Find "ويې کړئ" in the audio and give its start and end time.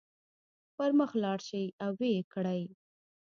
1.99-2.61